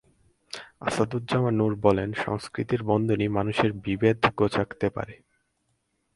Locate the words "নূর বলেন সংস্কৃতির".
1.57-2.81